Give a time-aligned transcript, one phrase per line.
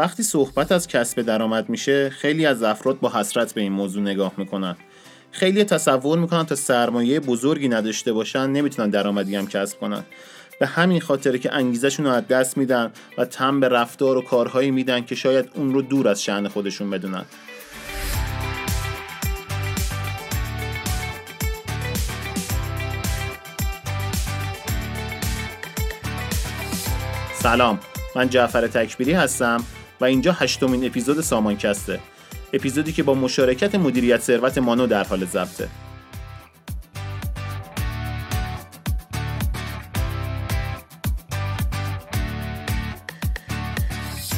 [0.00, 4.32] وقتی صحبت از کسب درآمد میشه خیلی از افراد با حسرت به این موضوع نگاه
[4.36, 4.76] می‌کنن.
[5.30, 10.04] خیلی تصور می‌کنن تا سرمایه بزرگی نداشته باشن نمی‌تونن درآمدی هم کسب کنن.
[10.60, 14.70] به همین خاطره که انگیزشون رو از دست میدن و تم به رفتار و کارهایی
[14.70, 17.24] میدن که شاید اون رو دور از شعن خودشون بدونن.
[27.34, 27.80] سلام.
[28.16, 29.64] من جعفر تکبیری هستم.
[30.00, 32.00] و اینجا هشتمین اپیزود سامانکسته.
[32.52, 35.68] اپیزودی که با مشارکت مدیریت ثروت مانو در حال ضبطه.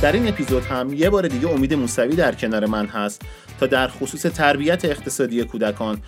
[0.03, 3.23] در این اپیزود هم یه بار دیگه امید موسوی در کنار من هست
[3.61, 5.99] تا در خصوص تربیت اقتصادی کودکان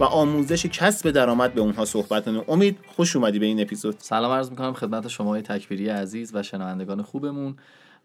[0.00, 2.42] و آموزش کسب درآمد به اونها صحبت کنیم.
[2.48, 3.96] امید خوش اومدی به این اپیزود.
[3.98, 7.56] سلام عرض می‌کنم خدمت شما تکبیری عزیز و شنوندگان خوبمون.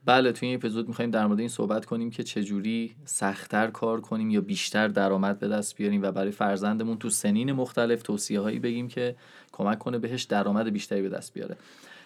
[0.06, 4.30] بله توی این اپیزود می‌خوایم در مورد این صحبت کنیم که چجوری سختتر کار کنیم
[4.30, 8.88] یا بیشتر درآمد به دست بیاریم و برای فرزندمون تو سنین مختلف توصیه هایی بگیم
[8.88, 9.16] که
[9.52, 11.58] کمک کنه بهش درآمد بیشتری به دست بیاره.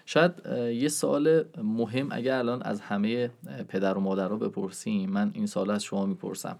[0.05, 0.31] شاید
[0.73, 3.29] یه سوال مهم اگر الان از همه
[3.67, 6.59] پدر و مادرها بپرسیم من این سوال از شما می‌پرسم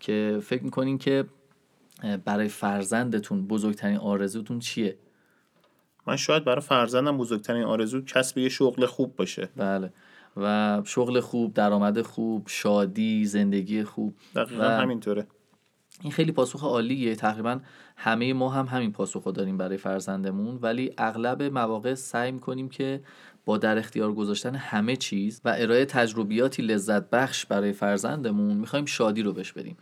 [0.00, 1.24] که فکر می‌کنین که
[2.24, 4.96] برای فرزندتون بزرگترین آرزوتون چیه؟
[6.06, 9.48] من شاید برای فرزندم بزرگترین آرزو کسب یه شغل خوب باشه.
[9.56, 9.92] بله.
[10.36, 14.14] و شغل خوب درآمد خوب شادی زندگی خوب.
[14.36, 15.26] دقیقا همینطوره.
[16.02, 17.14] این خیلی پاسخ عالیه.
[17.14, 17.60] تقریبا
[17.96, 20.58] همه ما هم همین پاسخ رو داریم برای فرزندمون.
[20.62, 23.00] ولی اغلب مواقع سعی می‌کنیم که
[23.44, 29.22] با در اختیار گذاشتن همه چیز و ارائه تجربیاتی لذت بخش برای فرزندمون می‌خوایم شادی
[29.22, 29.76] رو بش بدیم.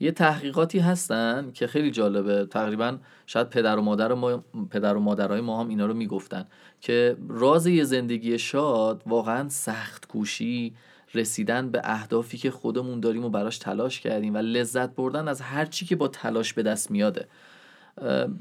[0.00, 2.46] یه تحقیقاتی هستن که خیلی جالبه.
[2.46, 6.46] تقریبا شاید پدر و مادر ما پدر و مادرای ما هم اینا رو می‌گفتن
[6.80, 10.74] که راز یه زندگی شاد واقعا سخت کوشی
[11.14, 15.64] رسیدن به اهدافی که خودمون داریم و براش تلاش کردیم و لذت بردن از هر
[15.64, 17.28] چی که با تلاش به دست میاده.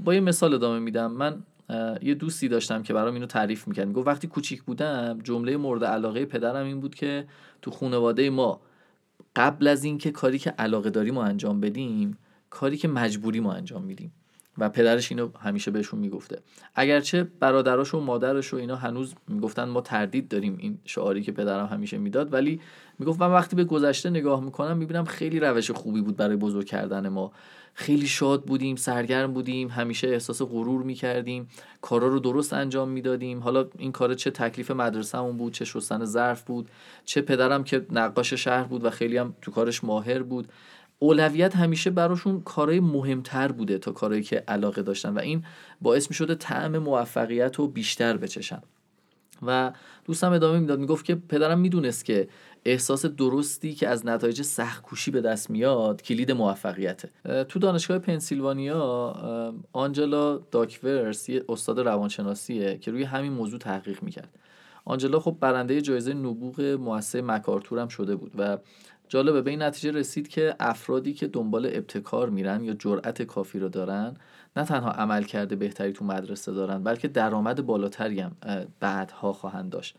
[0.03, 1.11] با یه مثال ادامه میدم.
[1.11, 1.43] من
[2.01, 3.93] یه دوستی داشتم که برام اینو تعریف می‌کرد.
[3.93, 7.25] گفت وقتی کوچیک بودم جمله مورد علاقه پدرم این بود که
[7.61, 8.61] تو خانواده ما
[9.35, 12.17] قبل از اینکه کاری که علاقه داریم انجام بدیم
[12.49, 14.13] کاری که مجبوری ما انجام میدیم.
[14.57, 16.39] و پدرش اینو همیشه بهشون می‌گفته.
[16.75, 21.65] اگرچه برادراش و مادرش و اینا هنوز می‌گفتن ما تردید داریم این شعاری که پدرم
[21.65, 22.61] همیشه می‌داد ولی
[22.99, 27.09] می‌گفت من وقتی به گذشته نگاه می‌کنم می‌بینم خیلی روش خوبی بود برای بزرگ کردن
[27.09, 27.31] ما.
[27.77, 31.49] خیلی شاد بودیم سرگرم بودیم همیشه احساس غرور می‌کردیم
[31.81, 33.39] کارا رو درست انجام می‌دادیم.
[33.39, 36.69] حالا این کار چه تکلیف مدرسهمون بود چه شستن ظرف بود
[37.05, 40.47] چه پدرم که نقاش شهر بود و خیلی هم تو کارش ماهر بود.
[40.99, 45.43] اولویت همیشه براشون کارهای مهمتر بوده تا کارهایی که علاقه داشتن و این
[45.81, 48.61] باعث می شده طعم موفقیت رو بیشتر بچشن.
[49.45, 49.71] و
[50.05, 52.27] دوستم ادامه می‌داد می‌گفت که پدرم می‌دونست که
[52.65, 57.09] احساس درستی که از نتایج سختکوشی به دست میاد کلید موفقیته.
[57.43, 59.15] تو دانشگاه پنسیلوانیا
[59.73, 64.29] آنجلا داکورس یه استاد روانشناسیه که روی همین موضوع تحقیق می‌کرد.
[64.85, 68.57] آنجلا خب برنده جایزه نبوغ مؤسسه مکارتور هم شده بود و
[69.07, 73.69] جالبه به این نتیجه رسید که افرادی که دنبال ابتکار میرن یا جرأت کافی رو
[73.69, 74.15] دارن
[74.57, 78.35] نه تنها عمل کرده بهتری تو مدرسه دارن بلکه درآمد بالاتری هم
[78.79, 79.95] بعدها خواهند داشت.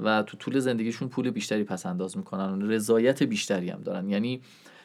[0.00, 4.08] و تو طول زندگیشون پول بیشتری پس انداز می‌کنن و رضایت بیشتری هم دارن.
[4.08, 4.40] یعنی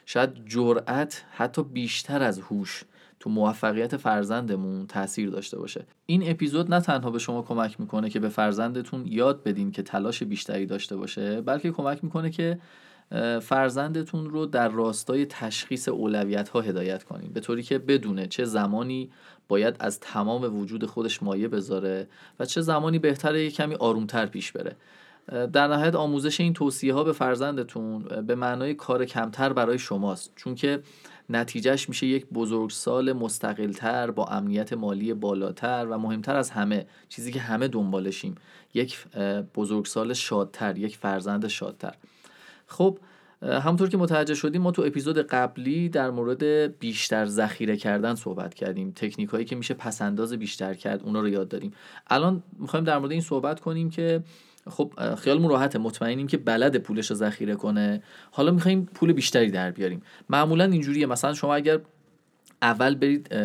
[0.06, 2.84] شاید جرأت حتی بیشتر از هوش
[3.20, 5.86] تو موفقیت فرزندمون تاثیر داشته باشه.
[6.06, 10.24] این اپیزود نه تنها به شما کمک می‌کنه که به فرزندتون یاد بدین که تلاش
[10.24, 12.60] بیشتری داشته باشه بلکه کمک می‌کنه که
[13.42, 19.12] فرزندتون رو در راستای تشخیص اولویت ها هدایت کنید به طوری که بدونه چه زمانی
[19.48, 22.08] باید از تمام وجود خودش مایه بذاره
[22.40, 24.76] و چه زمانی بهتره یه کمی آرومتر پیش بره.
[25.48, 30.32] در نهایت آموزش این توصیه ها به فرزندتون به معنای کار کمتر برای شماست.
[30.36, 30.82] چون که
[31.30, 37.40] نتیجهش میشه یک بزرگسال مستقلتر با امنیت مالی بالاتر و مهمتر از همه چیزی که
[37.40, 38.36] همه دنبالشیم.
[38.74, 39.08] یک
[39.56, 41.94] بزرگسال شادتر یک فرزند شادتر.
[42.68, 43.00] خب
[43.42, 46.44] همونطور که متوجه شدیم ما تو اپیزود قبلی در مورد
[46.80, 48.92] بیشتر ذخیره کردن صحبت کردیم.
[48.92, 51.72] تکنیک هایی که میشه پسنداز بیشتر کرد اونا رو یاد داریم
[52.08, 54.24] الان می‌خوایم در مورد این صحبت کنیم که
[54.70, 55.80] خب خیالمون راحته.
[55.80, 58.04] مطمئنیم که بلد پولش رو ذخیره کنه.
[58.32, 60.02] حالا می‌خوایم پول بیشتری در بیاریم.
[60.30, 61.06] معمولا اینجوریه.
[61.06, 61.80] مثلا شما اگر
[62.66, 63.36] اول برید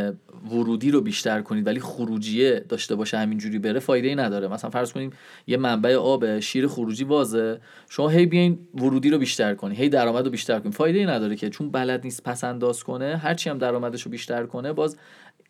[0.50, 4.49] ورودی رو بیشتر کنید ولی خروجیه داشته باشه همینجوری بره فایده ای نداره.
[4.49, 5.11] مثلا فرض کنیم
[5.46, 10.25] یه منبع آب شیر خروجی وازه شما هی بیاین ورودی رو بیشتر کنید هی درآمد
[10.25, 13.58] رو بیشتر کنید فایده ای نداره که چون بلد نیست پس انداز کنه هرچی هم
[13.58, 14.96] درآمدش رو بیشتر کنه باز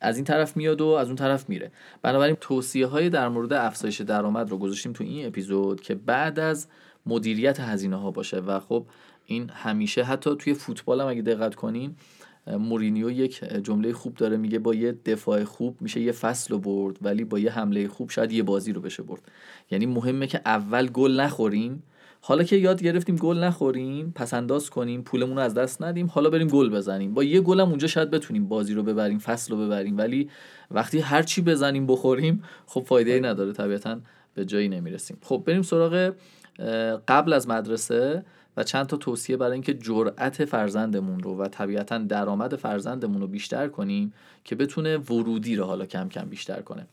[0.00, 1.70] از این طرف میاد و از اون طرف میره.
[2.02, 6.66] بنابراین توصیه های در مورد افزایش درآمد رو گذاشتیم تو این اپیزود که بعد از
[7.06, 8.36] مدیریت هزینه ها باشه.
[8.36, 8.86] و خب
[9.26, 11.94] این همیشه حتی توی فوتبال هم اگه دقت کنین
[12.46, 16.96] مورینیو یک جمله خوب داره میگه با یه دفاع خوب میشه یه فصل رو برد
[17.02, 19.22] ولی با یه حمله خوب شاید یه بازی رو بشه برد.
[19.70, 21.82] یعنی مهمه که اول گل نخوریم.
[22.22, 26.30] حالا که یاد گرفتیم گل نخوریم پس انداز کنیم پولمون رو از دست ندیم حالا
[26.30, 27.14] بریم گل بزنیم.
[27.14, 30.30] با یه گلم اونجا شاید بتونیم بازی رو ببریم فصل رو ببریم ولی
[30.70, 33.52] وقتی هر چی بزنیم بخوریم خب فایده ای نداره.
[33.52, 34.00] طبیعتا
[34.34, 35.16] به جایی نمی‌رسیم.
[35.22, 36.12] خب بریم سراغ
[37.08, 38.24] قبل از مدرسه.
[38.56, 43.68] و چند تا توصیه برای اینکه جرأت فرزندمون رو و طبیعتا درآمد فرزندمون رو بیشتر
[43.68, 44.12] کنیم
[44.44, 46.86] که بتونه ورودی رو حالا کم کم بیشتر کنه.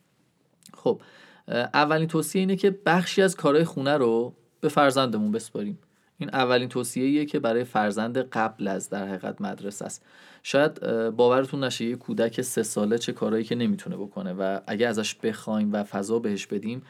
[0.74, 1.02] خب
[1.74, 5.80] اولین توصیه اینه که بخشی از کارهای خونه رو به فرزندمون بسپاریم.
[6.18, 10.06] این اولین توصیه که برای فرزند قبل از در حقیقت مدرسه است.
[10.44, 10.80] شاید
[11.10, 15.74] باورتون نشه یه کودک سه ساله چه کارهایی که نمی‌تونه بکنه و اگه ازش بخوایم
[15.74, 16.82] و فضا بهش بدیم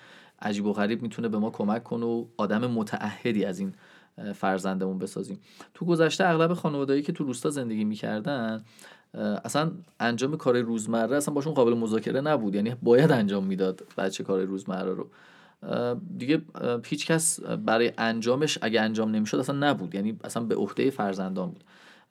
[0.42, 3.74] عجیب و غریب می‌تونه به ما کمک کنه و آدم متعهدی از این
[4.36, 5.40] فرزندمون بسازیم.
[5.74, 8.64] تو گذشته اغلب خانوادهایی که تو روستا زندگی می‌کردن
[9.46, 12.56] اصلا انجام کار روزمره اصلا باشون قابل مذاکره نبود.
[12.56, 15.08] یعنی باید انجام می‌داد بچه کار روزمره رو.
[16.18, 16.42] دیگه
[16.86, 19.96] هیچ کس برای انجامش اگه انجام نمی‌شد اصلا نبود.
[19.96, 21.64] یعنی اصلا به عهده فرزندان بود.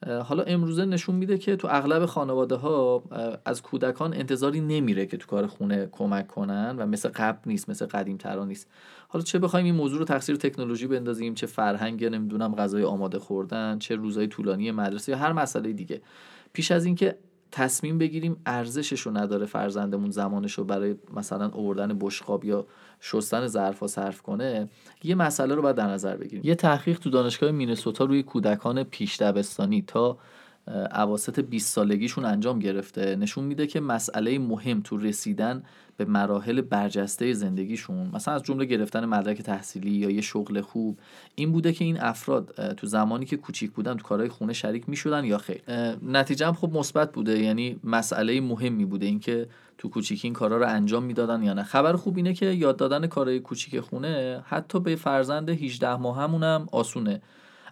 [0.05, 3.03] حالا امروزه نشون میده که تو اغلب خانواده ها
[3.45, 7.85] از کودکان انتظاری نمیره که تو کار خونه کمک کنن و مثل قبل نیست مثل
[7.85, 8.67] قدیم ترا نیست.
[9.07, 13.79] حالا چه بخوایم این موضوع رو تقصیر تکنولوژی بندازیم چه فرهنگ نمی‌دونم غذای آماده خوردن
[13.79, 16.01] چه روزهای طولانی مدرسه یا هر مسئله دیگه.
[16.53, 17.17] پیش از اینکه
[17.51, 22.65] تصمیم بگیریم ارزشش رو نداره فرزندمون زمانش رو برای مثلا اوردن بشقاب یا
[23.01, 24.69] شستن ظرفا صرف کنه
[25.03, 26.41] یه مسئله رو باید در نظر بگیریم.
[26.43, 30.17] یه تحقیق تو دانشگاه مینسوتا روی کودکان پیش دبستانی تا
[30.91, 33.15] اواسط 20 سالگیشون انجام گرفته.
[33.15, 35.63] نشون میده که مسئله مهم تو رسیدن
[35.97, 40.99] به مراحل برجسته زندگیشون مثلا از جمله گرفتن مدرک تحصیلی یا یه شغل خوب
[41.35, 45.25] این بوده که این افراد تو زمانی که کوچیک بودن تو کارهای خونه شریک می‌شدن
[45.25, 45.61] یا خیر.
[46.07, 49.47] نتیجه هم خب مثبت بوده یعنی مسئله مهمی بوده اینکه
[49.77, 51.63] تو کوچیکی این کارا رو انجام می‌دادن یا نه.
[51.63, 57.21] خبر خوب اینه که یاد دادن کارهای کوچیک خونه حتی به فرزند 18 ماهمونم آسونه.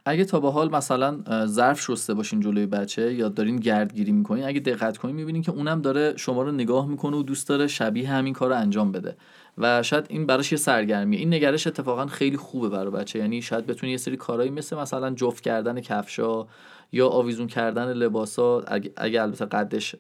[0.08, 4.60] اگه تا به حال مثلا ظرف شسته باشین جلوی بچه یا دارین گردگیری می‌کنین اگه
[4.60, 8.34] دقت کنین می‌بینین که اونم داره شما رو نگاه می‌کنه و دوست داره شبیه همین
[8.34, 9.16] کار رو انجام بده.
[9.58, 11.20] و شاید این براش یه سرگرمیه.
[11.20, 13.20] این نگرش اتفاقا خیلی خوبه برای بچه.
[13.20, 16.46] یعنی شاید بتونی یه سری کارهایی مثل مثلا جفت کردن کفشا
[16.92, 19.96] یا آویزون کردن لباسا اگه, اگه البته قدش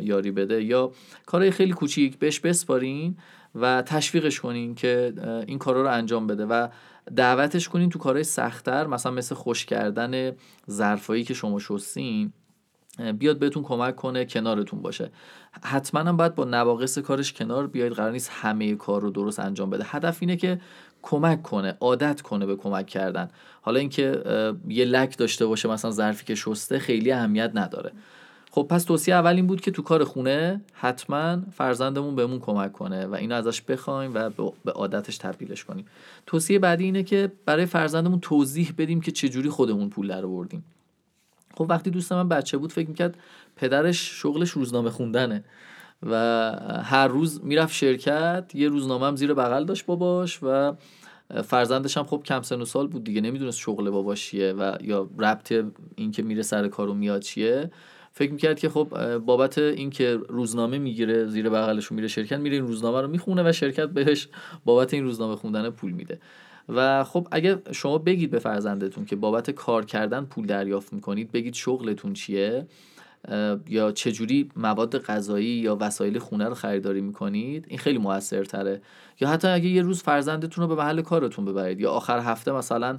[0.00, 0.92] یاری بده یا
[1.26, 3.16] کارهای خیلی کوچیک بهش بسپارین
[3.54, 5.12] و تشویقش کنین که
[5.46, 6.46] این کارا رو انجام بده.
[6.46, 6.68] و
[7.16, 10.32] دعوتش کنین تو کارهای سختتر مثلا مثل خوش کردن
[10.70, 12.32] ظرفایی که شما شستین
[13.18, 15.10] بیاد بهتون کمک کنه کنارتون باشه.
[15.62, 19.70] حتما هم باید با نواقص کارش کنار بیاید قرار نیست همه کار رو درست انجام
[19.70, 19.84] بده.
[19.86, 20.60] هدف اینه که
[21.02, 23.28] کمک کنه عادت کنه به کمک کردن.
[23.62, 24.22] حالا اینکه
[24.68, 27.92] یه لک داشته باشه مثلا ظرفی که شسته خیلی اهمیت نداره.
[28.50, 33.06] خب پس توصیه اول این بود که تو کار خونه حتما فرزندمون بهمون کمک کنه
[33.06, 34.30] و اینو ازش بخوایم و
[34.64, 35.84] به عادتش تبدیلش کنیم.
[36.26, 40.64] توصیه بعدی اینه که برای فرزندمون توضیح بدیم که چجوری خودمون پول در بردیم
[41.56, 43.18] خب وقتی دوست من بچه بود فکر می‌کرد
[43.56, 45.44] پدرش شغلش روزنامه خوندنه
[46.02, 46.14] و
[46.82, 50.72] هر روز می‌رفت شرکت یه روزنامه هم زیر بغل داشت باباش و
[51.42, 55.08] فرزندش هم خب کم سن و سال بود دیگه نمی‌دونست شغل باباش چیه و یا
[55.18, 55.64] ربط
[55.96, 57.70] این که میره سر کارو میاد چیه.
[58.18, 63.00] فکر می‌کرد که خب بابت اینکه روزنامه می‌گیره زیر بغلشون میره شرکت میره این روزنامه
[63.00, 64.28] رو می‌خونه و شرکت بهش
[64.64, 66.20] بابت این روزنامه خوندن پول میده.
[66.68, 71.54] و خب اگه شما بگید به فرزندتون که بابت کار کردن پول دریافت می‌کنید بگید
[71.54, 72.66] شغلتون چیه؟
[73.68, 78.82] یا چجوری مواد غذایی یا وسایل خونه رو خریداری می‌کنید؟ این خیلی موثرتره.
[79.20, 82.98] یا حتی اگه یه روز فرزندتون رو به محل کارتون ببرید یا آخر هفته مثلا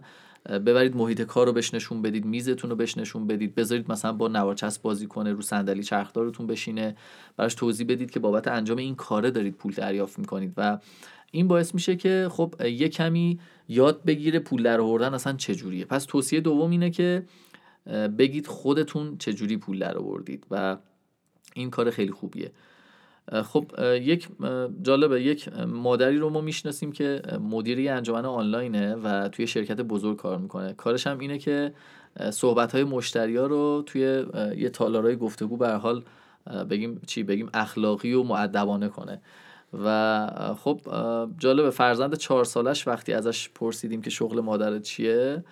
[0.50, 3.56] ببرید محیط کار رو بهش نشون بدید میزتون رو بهش نشون بدید.
[3.56, 6.96] بذارید مثلا با نوارچسب بازی کنه رو صندلی چرخدارتون بشینه.
[7.38, 10.78] براش توضیح بدید که بابت انجام این کاره دارید پول دریافت می‌کنید و
[11.32, 15.86] این باعث میشه که خب یه کمی یاد بگیره پول در آوردن اصلا چجوریه.
[15.86, 17.24] پس توصیه دوم اینه که
[18.18, 20.78] بگید خودتون چجوری پول در آوردید و
[21.56, 22.52] این کار خیلی خوبیه.
[23.32, 23.66] خب
[24.02, 24.28] یک
[24.82, 30.18] جالبه یک مادری رو ما می‌شناسیم که مدیر یه انجمن آنلاینه و توی شرکت بزرگ
[30.18, 30.74] کار می‌کنه.
[30.74, 31.74] کارش هم اینه که
[32.32, 34.26] صحبت های مشتری ها رو توی
[34.58, 36.04] یه تالارای گفتگو به حال
[36.70, 39.22] بگیم چی؟ بگیم اخلاقی و معدبانه کنه.
[39.84, 40.82] و خب
[41.38, 45.44] جالبه فرزند چهار سالش وقتی ازش پرسیدیم که شغل مادرت چیه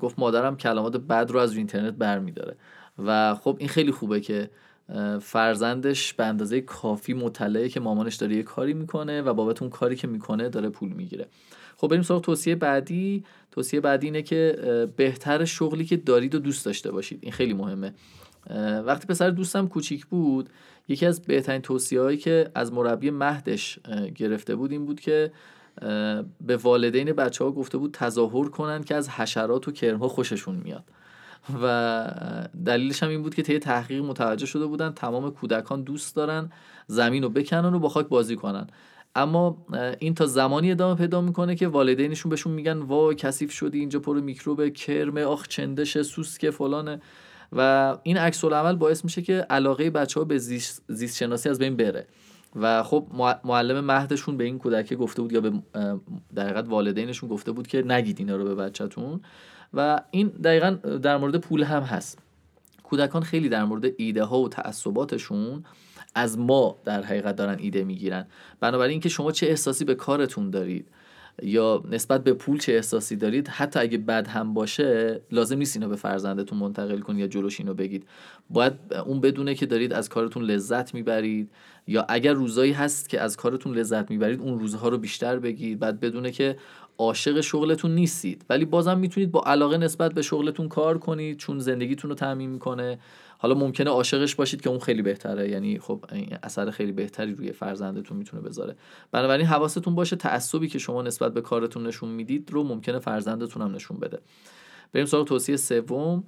[0.00, 2.56] گفت مادرم کلمات بد رو از اینترنت برمیداره.
[3.04, 4.50] و خب این خیلی خوبه که
[5.20, 9.96] فرزندش به اندازه کافی مطلعه که مامانش داره یه کاری می‌کنه و بابت اون کاری
[9.96, 11.26] که می‌کنه داره پول می‌گیره.
[11.76, 13.24] خب بریم سراغ توصیه بعدی.
[13.50, 14.58] توصیه بعدی اینه که
[14.96, 17.18] بهتر شغلی که دارید و دوست داشته باشید.
[17.22, 17.94] این خیلی مهمه.
[18.86, 20.48] وقتی پسر دوستم کوچیک بود
[20.88, 23.78] یکی از بهترین توصیه هایی که از مربی مهدش
[24.14, 25.32] گرفته بود این بود که
[26.40, 30.84] به والدین بچه ها گفته بود تظاهر کنن که از حشرات و کرمها خوششون میاد.
[31.62, 36.52] و دلیلش هم این بود که طی تحقیق متوجه شده بودن تمام کودکان دوست دارن
[36.86, 38.66] زمین رو بکنن و با خاک بازی کنن.
[39.14, 39.66] اما
[39.98, 44.20] این تا زمانی ادامه پیدا می‌کنه که والدینشون بهشون میگن وای کثیف شدی اینجا پر
[44.20, 47.00] میکروب کرم آخ چندش سوسکه فلانه.
[47.52, 51.76] و این عکس العمل باعث میشه که علاقه بچه ها به زیست, شناسی از بین
[51.76, 52.06] بره.
[52.56, 53.06] و خب
[53.44, 55.52] معلم مهدشون به این کودک گفته بود یا به
[56.34, 59.20] در والدینشون گفته بود که نگید اینا رو به بچهتون.
[59.74, 60.70] و این دقیقا
[61.02, 62.18] در مورد پول هم هست.
[62.82, 65.64] کودکان خیلی در مورد ایده ها و تعصباتشون
[66.14, 68.26] از ما در حقیقت دارن ایده می‌گیرن.
[68.60, 70.88] بنابراین اینکه شما چه احساسی به کارتون دارید
[71.42, 75.88] یا نسبت به پول چه احساسی دارید حتی اگه بد هم باشه لازم نیست اینو
[75.88, 78.06] به فرزندتون منتقل کنید یا جلوش اینو بگید.
[78.50, 78.72] باید
[79.06, 81.50] اون بدونه که دارید از کارتون لذت می‌برید
[81.86, 85.78] یا اگر روزایی هست که از کارتون لذت می‌برید اون روزها رو بیشتر بگید.
[85.78, 86.56] بعد بدونه که
[87.02, 88.44] عاشق شغلتون نیستید.
[88.50, 92.98] ولی بازم می‌تونید با علاقه نسبت به شغلتون کار کنید چون زندگیتون رو تعمین می‌کنه.
[93.38, 95.48] حالا ممکنه عاشقش باشید که اون خیلی بهتره.
[95.48, 96.04] یعنی خب
[96.42, 98.76] اثر خیلی بهتری روی فرزندتون می‌تونه بذاره.
[99.12, 103.74] بنابراین حواستون باشه تعصبی که شما نسبت به کارتون نشون می‌دید رو ممکنه فرزندتون هم
[103.74, 104.18] نشون بده.
[104.92, 106.24] بریم سراغ توصیه سوم.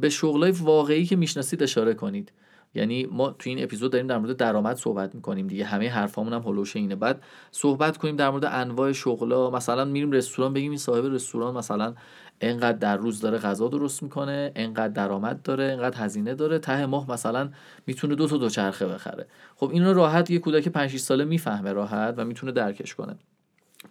[0.00, 2.32] به شغلای واقعی که می‌شناسید اشاره کنید.
[2.76, 5.64] یعنی ما تو این اپیزود داریم در مورد درآمد صحبت می‌کنیم دیگه.
[5.64, 6.94] همه حرفامون هم هلوش اینه.
[6.94, 9.50] بعد صحبت کنیم در مورد انواع شغلا.
[9.50, 11.94] مثلا میریم رستوران بگیم این صاحب رستوران مثلا
[12.40, 16.58] انقدر در روز داره غذا درست می‌کنه انقدر درآمد داره انقدر هزینه داره.
[16.58, 17.48] ته ماه مثلا
[17.86, 19.26] می‌تونه دو تا دوچرخه بخره.
[19.56, 23.16] خب این رو راحت یه کودک 5 ساله می‌فهمه راحت و می‌تونه درکش کنه.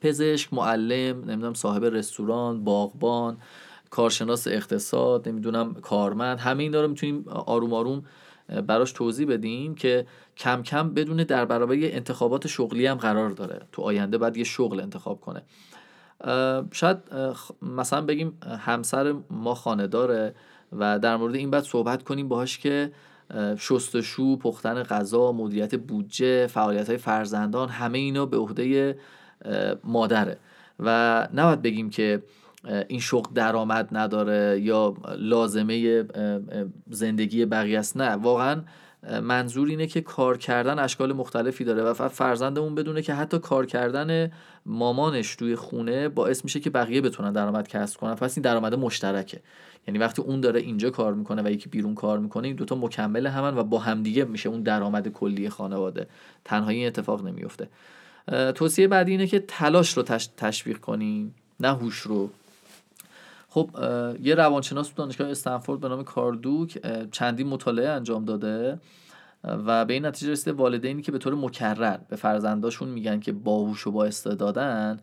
[0.01, 3.38] پزشک معلم نمی‌دونم صاحب رستوران باغبان
[3.89, 8.04] کارشناس اقتصاد نمی‌دونم کارمند همه اینا رو می‌تونیم آروم آروم
[8.67, 13.61] براش توضیح بدیم که کم کم بدونه در برابر انتخابات شغلی هم قرار داره.
[13.71, 15.41] تو آینده بعد یه شغل انتخاب کنه.
[16.71, 16.97] شاید
[17.61, 20.35] مثلا بگیم همسر ما خانه داره
[20.77, 22.91] و در مورد این بعد صحبت کنیم باهاش که
[23.57, 28.97] شستشو پختن غذا مدیریت بودجه فعالیت های فرزندان همه اینا به عهده
[29.83, 30.37] مادره.
[30.79, 32.23] و نباید بگیم که
[32.88, 36.05] این شغل درآمد نداره یا لازمه
[36.89, 37.98] زندگی بقیه است.
[37.98, 38.62] نه واقعا
[39.22, 44.31] منظور اینه که کار کردن اشکال مختلفی داره و فرزندمون بدونه که حتی کار کردن
[44.65, 48.15] مامانش توی خونه باعث میشه که بقیه بتونن درآمد کسب کنن.
[48.15, 49.41] پس این درآمد مشترکه.
[49.88, 53.27] یعنی وقتی اون داره اینجا کار می‌کنه و یکی بیرون کار می‌کنه این دوتا مکمل
[53.27, 56.07] همن و با همدیگه میشه اون درآمد کلی خانواده.
[56.45, 57.67] تنهایی این اتفاق نمیفته
[58.55, 60.03] توصیه بعدی اینه که تلاش رو
[60.38, 62.29] تشویق کنیم نه هوش رو.
[63.55, 63.69] خب
[64.21, 66.79] یه روانشناس تو دانشگاه استنفورد به نام کاردوک
[67.12, 68.79] چندین مطالعه انجام داده
[69.43, 73.88] و به این نتیجه رسیده والدینی که به طور مکرر به فرزنداشون میگن که باهوش
[73.88, 75.00] و با استعدادن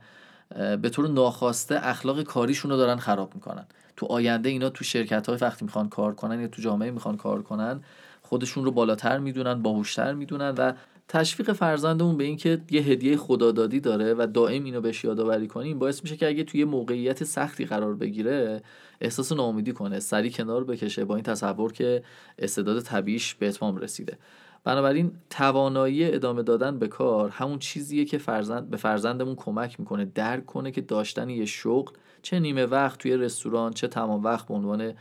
[0.83, 3.65] به طور ناخواسته اخلاق کاریشون رو دارن خراب می‌کنن.
[3.97, 7.43] تو آینده اینا تو شرکت های وقتی می‌خوان کار کنن یا تو جامعه می‌خوان کار
[7.43, 7.81] کنن
[8.23, 10.73] خودشون رو بالاتر می‌دونن باهوشتر می‌دونن و
[11.13, 16.03] تشویق فرزندمون به اینکه یه هدیه خدادادی داره و دائم اینو بهش یادآوری کنیم باعث
[16.03, 18.63] میشه که اگه توی موقعیت سختی قرار بگیره
[19.01, 22.03] احساس ناامیدی کنه سری کنار بکشه با این تصور که
[22.39, 24.19] استعداد طبیعیش به اتمام رسیده.
[24.65, 30.47] بنابراین توانایی ادامه دادن به کار همون چیزیه که فرزند به فرزندمون کمک می‌کنه درک
[30.47, 31.93] کنه که داشتن یه شغل
[32.23, 34.93] چه نیمه وقت توی رستوران چه تمام وقت به عنوان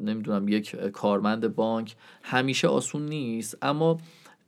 [0.00, 3.58] نمی‌دونم یک کارمند بانک همیشه آسون نیست.
[3.62, 3.98] اما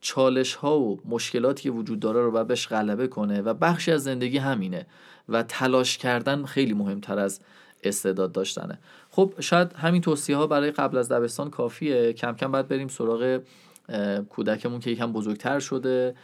[0.04, 4.04] چالش ها و مشکلاتی که وجود داره رو باید بهش غلبه کنه و بخشی از
[4.04, 4.86] زندگی همینه
[5.28, 7.40] و تلاش کردن خیلی مهمتر از
[7.82, 8.78] استعداد داشتنه.
[9.10, 12.12] خب شاید همین توصیه ها برای قبل از دبستان کافیه.
[12.12, 13.40] کم کم باید بریم سراغ
[14.28, 16.14] کودکمون که یکم بزرگتر شده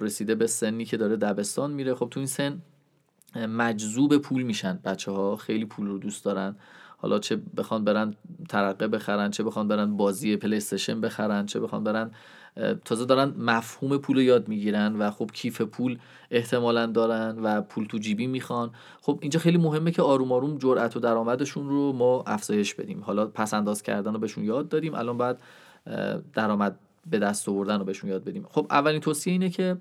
[0.00, 1.94] رسیده به سنی که داره دبستان میره.
[1.94, 2.62] خب تو این سن
[3.36, 6.56] مجذوب پول میشن بچه ها خیلی پول رو دوست دارن.
[7.00, 8.14] حالا چه بخوان برن
[8.48, 10.60] ترقه بخرن چه بخوان برن بازی پلی
[11.02, 12.10] بخرن چه بخوان برن
[12.84, 15.98] تازه دارن مفهوم پول یاد می‌گیرن و خب کیف پول
[16.30, 18.70] احتمالا دارن و پول تو جیبی می‌خوان.
[19.00, 23.00] خب اینجا خیلی مهمه که آروم آروم جرأت و درآمدشون رو ما افزایش بدیم.
[23.00, 25.40] حالا پس انداز کردن رو بهشون یاد دادیم الان بعد
[26.34, 26.78] درآمد
[27.10, 28.46] به دست آوردن رو بهشون یاد بدیم.
[28.50, 29.76] خب اولین توصیه اینه که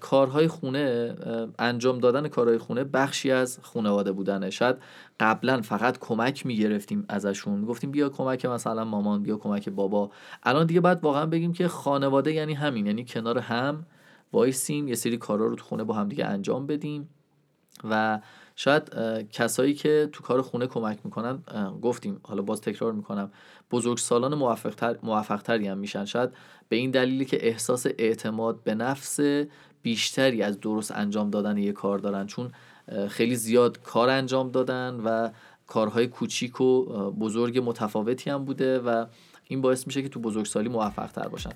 [0.00, 1.14] کارهای خونه
[1.58, 4.50] انجام دادن کارهای خونه بخشی از خانواده بودنه.
[4.50, 4.76] شاید
[5.20, 7.64] قبلا فقط کمک می‌گرفتیم ازشون.
[7.64, 10.10] گفتیم بیا کمک مثلا مامان بیا کمک بابا.
[10.42, 12.86] الان دیگه باید واقعا بگیم که خانواده یعنی همین.
[12.86, 13.86] یعنی کنار هم
[14.32, 17.08] وایسیم یه سری کارا رو تو خونه با هم دیگه انجام بدیم
[17.90, 18.20] و
[18.56, 18.82] شاید
[19.30, 21.38] کسایی که تو کار خونه کمک می‌کنن
[21.82, 23.30] گفتیم حالا باز تکرار می‌کنم
[23.70, 26.04] بزرگ سالان موفقتر، موفقتری هم میشن.
[26.04, 26.30] شاید
[26.68, 29.20] به این دلیلی که احساس اعتماد به نفس
[29.82, 32.26] بیشتری از درست انجام دادن یه کار دارن.
[32.26, 32.52] چون
[33.08, 35.30] خیلی زیاد کار انجام دادن و
[35.66, 39.06] کارهای کوچیک و بزرگ متفاوتی هم بوده و
[39.44, 41.52] این باعث میشه که تو بزرگسالی موفق تر باشن.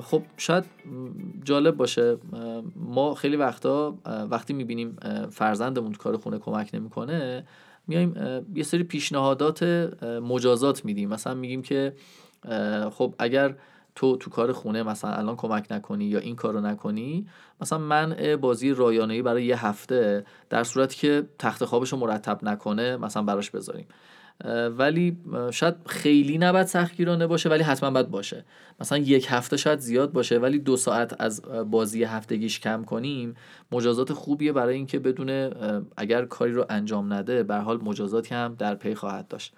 [0.00, 0.64] خب شاید
[1.44, 2.18] جالب باشه
[2.76, 3.98] ما خیلی وقتا
[4.30, 4.96] وقتی می‌بینیم
[5.30, 7.44] فرزندمون کار خونه کمک نمی‌کنه
[7.86, 8.14] میایم
[8.54, 9.62] یه سری پیشنهادات
[10.22, 11.08] مجازات میدیم.
[11.08, 11.92] مثلا میگیم که
[12.90, 13.54] خب اگر
[13.94, 17.26] تو تو کار خونه مثلا الان کمک نکنی یا این کارو نکنی
[17.60, 22.96] مثلا منع بازی رایانه‌ای برای یه هفته در صورتی که تخت خوابش رو مرتب نکنه
[22.96, 23.86] مثلا براش بذاریم.
[24.78, 25.16] ولی
[25.50, 28.44] شاید خیلی نباید سختگیرانه باشه ولی حتما باید باشه.
[28.80, 33.34] مثلا یک هفته شاید زیاد باشه ولی دو ساعت از بازی هفتگیش کم کنیم
[33.72, 35.50] مجازات خوبیه برای اینکه بدونه
[35.96, 39.54] اگر کاری رو انجام نده به حال مجازاتی هم در پی خواهد داشت.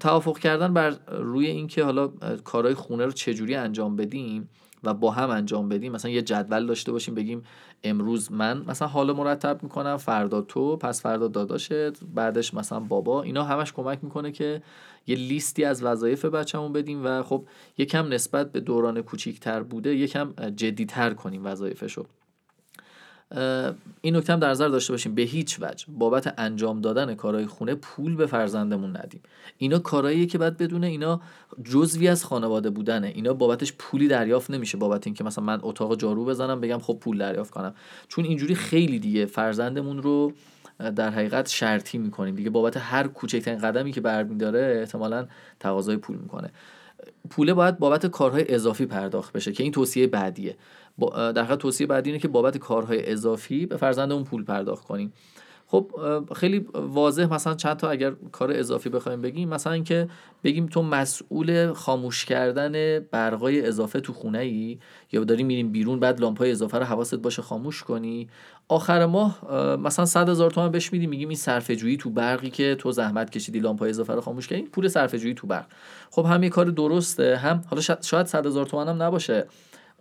[0.00, 2.08] توافق کردن بر روی اینکه حالا
[2.44, 4.48] کارهای خونه رو چجوری انجام بدیم
[4.84, 5.92] و با هم انجام بدیم.
[5.92, 7.42] مثلا یه جدول داشته باشیم بگیم
[7.84, 11.72] امروز من مثلا حال مرتب می‌کنم فردا تو پس فردا داداشت
[12.14, 13.22] بعدش مثلا بابا.
[13.22, 14.62] اینا همش کمک می‌کنه که
[15.06, 17.46] یه لیستی از وظایف بچه‌مون بدیم و خب
[17.78, 22.06] یکم نسبت به دوران کوچیکتر بوده یکم جدیتر کنیم وظایفشو.
[24.00, 25.14] این نکته هم در نظر داشته باشیم.
[25.14, 29.20] به هیچ وجه بابت انجام دادن کارهای خونه پول به فرزندمون ندیم.
[29.58, 31.20] اینا کارهاییه که باید بدونه اینا
[31.64, 33.06] جزوی از خانواده بودنه.
[33.06, 34.78] اینا بابتش پولی دریافت نمیشه.
[34.78, 37.74] بابت اینکه مثلا من اتاق جارو بزنم بگم خب پول دریافت کنم.
[38.08, 40.32] چون اینجوری خیلی دیگه فرزندمون رو
[40.96, 42.34] در حقیقت شرطی می‌کنیم.
[42.34, 45.26] دیگه بابت هر کوچکترین قدمی که برمیداره احتمالا
[45.60, 46.50] تقاضای پول می‌کنه.
[47.30, 50.56] پوله باید بابت کارهای اضافی پرداخت بشه که این توصیه بعدیه.
[51.16, 55.12] در حقیقت توصیه بعدی اینه که بابت کارهای اضافی به فرزندمون پول پرداخت کنیم.
[55.66, 55.90] خب
[56.36, 60.08] خیلی واضح مثلا چند تا اگر کار اضافی بخوایم بگیم مثلا اینکه
[60.44, 64.78] بگیم تو مسئول خاموش کردن برقای اضافه تو خونه ای
[65.12, 68.28] یا داری میریم بیرون بعد لامپای اضافه رو حواست باشه خاموش کنی
[68.68, 72.74] آخر ماه مثلا 100 هزار تومان بهش میدیم میگیم این صرفه جویی تو برقی که
[72.74, 75.66] تو زحمت کشیدی لامپای اضافه رو خاموش کردی پول صرفه جویی تو برق.
[76.10, 79.46] خب هم یه کار درسته هم حالا شاید 100 هزار تومان هم نباشه.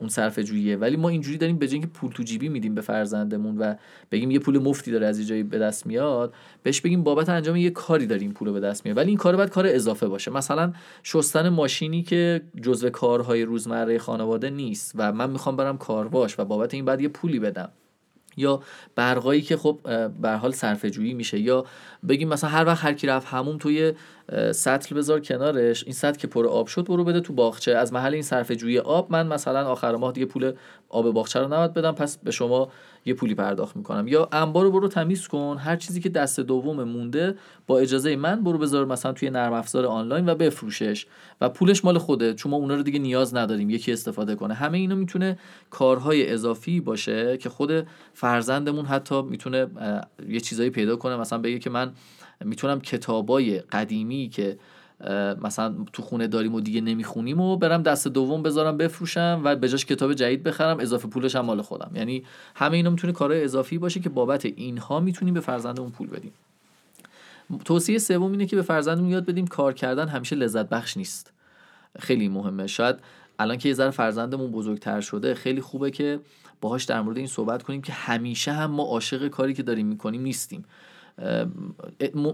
[0.04, 0.78] اون صرف جوییه.
[0.78, 3.76] ولی ما اینجوری داریم به که پول تو جیبی میدیم به فرزندمون و
[4.12, 7.70] بگیم یه پول مفتی داره از جایی به دست میاد بهش بگیم بابت انجام یه
[7.70, 10.32] کاری داریم پول به دست میاد ولی این کار باید کار اضافه باشه.
[10.32, 16.46] مثلا شستن ماشینی که جزو کارهای روزمره خانواده نیست و من می‌خوام برم کارواش و
[16.46, 17.70] بابت این بعد یه پولی بدم.
[18.38, 18.64] یا
[18.96, 19.80] برقایی که خب
[20.22, 21.40] به حال صرفه جویی میشه.
[21.40, 21.66] یا
[22.08, 23.94] بگیم مثلا هر وقت هر کی رفت هموم توی
[24.52, 25.84] سطل بذار کنارش.
[25.84, 27.72] این سطل که پر آب شد برو بده تو باغچه.
[27.72, 30.54] از محل این صرفه جویی آب من مثلا آخر ماه دیگه پول
[30.90, 32.70] آب باغچه رو نباید بدم پس به شما
[33.06, 34.08] یه پولی پرداخت می‌کنم.
[34.08, 35.58] یا انبار رو برو تمیز کن.
[35.60, 37.36] هر چیزی که دست دوم مونده
[37.68, 41.06] با اجازه من برو بذار مثلا توی نرم افزار آنلاین و بفروشش.
[41.42, 44.54] و پولش مال خوده چون ما اونا رو دیگه نیاز نداریم یکی استفاده کنه.
[44.54, 45.38] همه اینا می‌تونه
[45.70, 49.68] کارهای اضافی باشه که خود فرزندمون حتی می‌تونه
[50.30, 51.18] یه چیزایی پیدا کنه.
[51.18, 51.92] مثلا بگه که من
[52.46, 54.58] می‌تونم کتابای قدیمی که
[55.42, 59.70] مثلا تو خونه داریم و دیگه نمی‌خونیم و برم دست دوم بذارم بفروشم و به
[59.70, 61.92] جاش کتاب جدید بخرم اضافه پولش هم مال خودم.
[61.96, 62.24] یعنی
[62.56, 66.32] همه اینا می‌تونه کارهای اضافی باشه که بابت اینها می‌تونیم به فرزندمون پول بدیم.
[67.66, 71.34] توصیه سوم اینه که به فرزندمون یاد بدیم کار کردن همیشه لذت بخش نیست.
[72.00, 72.68] خیلی مهمه.
[72.68, 72.96] شاید
[73.40, 76.20] الان که یه ذره فرزندمون بزرگتر شده خیلی خوبه که
[76.62, 80.22] باهاش در مورد این صحبت کنیم که همیشه هم ما عاشق کاری که داریم می‌کنیم
[80.22, 80.66] نیستیم.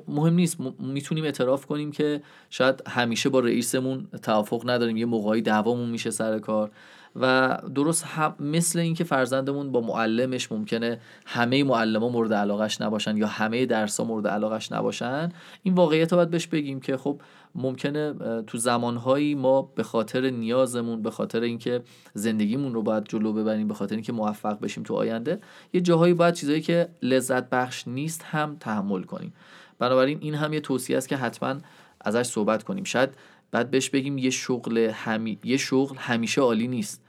[0.07, 0.57] مهم نیست.
[0.79, 4.97] می‌تونیم اعتراف کنیم که شاید همیشه با رئیسمون توافق نداریم.
[4.97, 6.71] یه موقعی دعوامون میشه سر کار.
[7.15, 13.27] و درست هم مثل اینکه فرزندمون با معلمش ممکنه همه معلما مورد علاقش نباشن یا
[13.27, 15.31] همه درس ها مورد علاقش نباشن
[15.63, 17.21] این واقعیت رو باید بهش بگیم که خب
[17.55, 18.13] ممکنه
[18.47, 21.81] تو زمانهایی ما به خاطر نیازمون به خاطر اینکه
[22.13, 25.39] زندگیمون رو باید جلو ببریم به خاطر اینکه موفق بشیم تو آینده
[25.73, 29.33] یه جاهایی باید چیزایی که لذت بخش نیست هم تحمل کنیم.
[29.79, 31.55] بنابراین این هم یه توصیه است که حتما
[32.01, 32.83] ازش صحبت کنیم.
[32.83, 33.09] شاید
[33.51, 35.39] بعد بهش بگیم یه شغل همی...
[35.43, 37.01] یه شغل همیشه عالی نیست.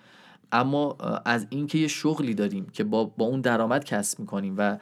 [0.53, 4.79] اما از اینکه یه شغلی داریم که با, با اون درآمد کسب می‌کنیم و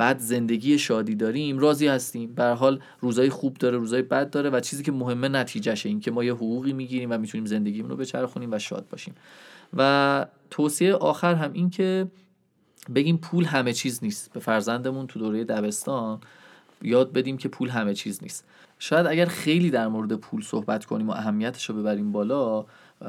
[0.00, 2.34] بعد زندگی شادی داریم راضی هستیم.
[2.34, 5.88] به حال روزای خوب داره روزای بد داره و چیزی که مهمه نتیجهشه.
[5.88, 9.14] این که ما یه حقوقی می‌گیریم و می‌تونیم زندگیمون رو بچرخونیم و شاد باشیم.
[9.76, 12.06] و توصیه آخر هم این که
[12.94, 14.32] بگیم پول همه چیز نیست.
[14.32, 16.20] به فرزندمون تو دوره دبستان
[16.82, 18.44] یاد بدیم که پول همه چیز نیست.
[18.78, 22.64] شاید اگر خیلی در مورد پول صحبت کنیم و اهمیتش رو ببریم بالا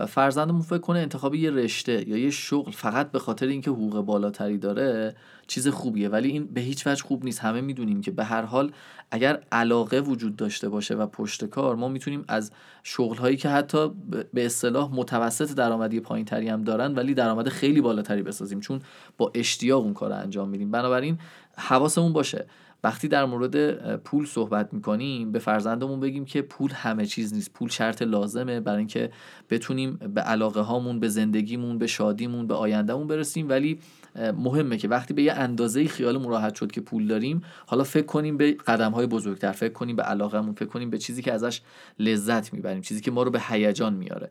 [0.08, 4.58] فرزندمون فکر کنه انتخاب یه رشته یا یه شغل فقط به خاطر اینکه حقوق بالاتری
[4.58, 5.16] داره
[5.48, 6.10] چیز خوبیه.
[6.10, 7.40] ولی این به هیچ وجه خوب نیست.
[7.40, 8.72] همه می‌دونیم که به هر حال
[9.12, 12.52] اگر علاقه وجود داشته باشه و پشت کار ما می‌تونیم از
[12.84, 13.92] شغل هایی که حتی
[14.34, 18.60] به اصطلاح متوسط درآمدی پایین تری هم دارن ولی درآمد خیلی بالاتری بسازیم.
[18.60, 18.82] چون
[19.18, 20.72] با اشتیاق اون کار انجام میدیم.
[20.72, 21.18] بنابراین
[21.58, 22.46] حواسمون باشه.
[22.84, 27.54] وقتی در مورد پول صحبت می‌کنیم به فرزندمون بگیم که پول همه چیز نیست.
[27.54, 29.12] پول شرط لازمه برای اینکه
[29.50, 33.50] بتونیم به علاقه هامون به زندگیمون به شادیمون به آیندهمون برسیم.
[33.50, 33.80] ولی
[34.16, 38.38] مهمه که وقتی به یه اندازه خیال راحت شد که پول داریم حالا فکر کنیم
[38.38, 41.62] به قدم های بزرگتر فکر کنیم به علاقهمون فکر کنیم به چیزی که ازش
[42.00, 44.30] لذت می‌بریم چیزی که ما رو به هیجان میاره.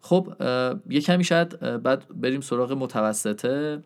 [0.00, 0.34] خب
[0.88, 3.82] یه کمی شاید بعد بریم سراغ متوسطه.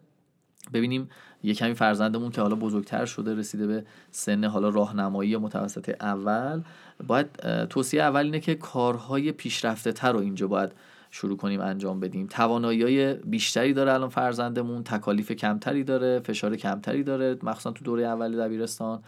[0.72, 1.08] ببینیم
[1.42, 6.62] یه کمی فرزندمون که حالا بزرگتر شده رسیده به سن حالا راهنمایی متوسط اول.
[7.06, 7.26] باید
[7.66, 10.72] توصیه اول اینه که کارهای پیشرفته تر رو اینجا باید
[11.10, 12.26] شروع کنیم انجام بدیم.
[12.26, 18.36] توانایی بیشتری داره الان فرزندمون تکالیف کمتری داره فشار کمتری داره مخصوصا تو دوره اول
[18.36, 19.02] دبیرستان.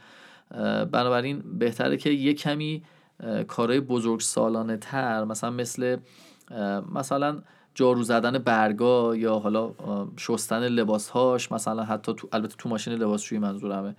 [0.90, 2.82] بنابراین بهتره که یه کمی
[3.48, 5.96] کارهای بزرگ سالانه تر مثلا مثل
[6.94, 7.42] مثلا
[7.80, 9.70] جارو زدن برگا یا حالا
[10.16, 13.96] شستن لباسهاش مثلا حتی تو البته تو ماشین لباسشویی منظورمه.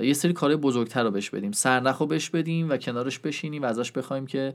[0.00, 1.52] یه سری کارهای بزرگتر رو بهش بدیم.
[1.52, 4.54] سرنخ رو بهش بدیم و کنارش بشینیم و ازش بخوایم که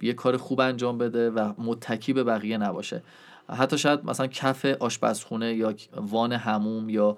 [0.00, 3.02] یه کار خوب انجام بده و متکی به بقیه نباشه.
[3.48, 7.16] حتی شاید مثلا کف آشپزخونه یا وان هموم یا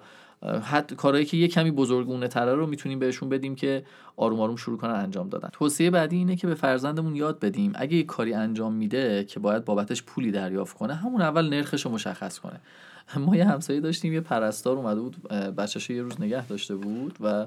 [0.63, 3.83] حتی کارهایی که یه کمی بزرگونه تره رو می‌تونیم بهشون بدیم که
[4.15, 5.49] آروم آروم شروع کنن انجام دادن.
[5.53, 7.71] توصیه بعدی اینه که به فرزندمون یاد بدیم.
[7.75, 11.91] اگه یه کاری انجام میده که باید بابتش پولی دریافت کنه همون اول نرخش رو
[11.91, 12.59] مشخص کنه.
[13.17, 17.45] ما یه همسایه داشتیم یه پرستار اومده بود بچهش یه روز نگه داشته بود و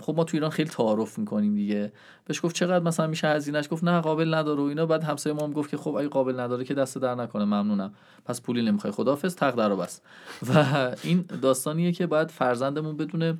[0.00, 1.92] خب ما تو ایران خیلی تعارف می‌کنیم دیگه.
[2.24, 4.86] بهش گفت چقدر مثلا میشه هزینهش گفت نه قابل نداره و اینا.
[4.86, 7.44] بعد همسایه ما هم گفت که خب اگه قابل نداره که دست در نکنه.
[7.44, 7.94] ممنونم.
[8.24, 8.92] پس پولی نمی‌خوای.
[8.92, 10.00] خدافظ تق در بس.
[10.48, 10.64] و
[11.02, 13.36] این داستانیه که باید فرزندمون بدونه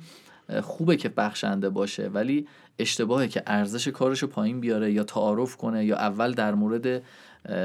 [0.61, 2.47] خوبه که بخشنده باشه ولی
[2.79, 7.01] اشتباهه که ارزش کارشو پایین بیاره یا تعارف کنه یا اول در مورد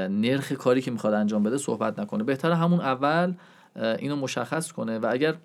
[0.09, 2.23] نرخ کاری که می‌خواد انجام بده صحبت نکنه.
[2.23, 3.33] بهتره همون اول
[3.75, 4.99] اینو مشخص کنه.
[4.99, 5.35] و اگر